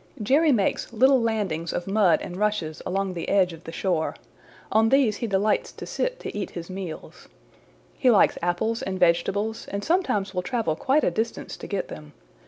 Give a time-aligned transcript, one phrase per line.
[0.19, 4.15] "Jerry makes little landings of mud and rushes along the edge of the shore.
[4.71, 7.27] On these he delights to sit to eat his meals.
[7.99, 12.13] He likes apples and vegetables and sometimes will travel quite a distance to get them.